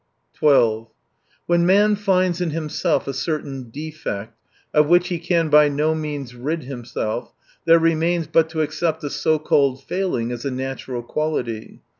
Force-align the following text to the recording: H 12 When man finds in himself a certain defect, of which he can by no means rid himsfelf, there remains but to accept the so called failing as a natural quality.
H 0.33 0.39
12 0.39 0.87
When 1.45 1.63
man 1.63 1.95
finds 1.95 2.41
in 2.41 2.49
himself 2.49 3.07
a 3.07 3.13
certain 3.13 3.69
defect, 3.69 4.35
of 4.73 4.87
which 4.87 5.09
he 5.09 5.19
can 5.19 5.49
by 5.49 5.69
no 5.69 5.93
means 5.93 6.33
rid 6.33 6.61
himsfelf, 6.61 7.31
there 7.65 7.77
remains 7.77 8.25
but 8.25 8.49
to 8.49 8.63
accept 8.63 9.01
the 9.01 9.11
so 9.11 9.37
called 9.37 9.83
failing 9.83 10.31
as 10.31 10.43
a 10.43 10.49
natural 10.49 11.03
quality. 11.03 11.81